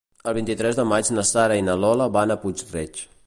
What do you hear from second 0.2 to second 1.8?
El vint-i-tres de maig na Sara i na